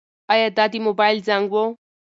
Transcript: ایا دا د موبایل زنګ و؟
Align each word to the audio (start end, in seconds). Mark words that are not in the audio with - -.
ایا 0.31 0.47
دا 0.57 0.65
د 0.71 0.73
موبایل 0.87 1.17
زنګ 1.27 1.47
و؟ 1.53 1.55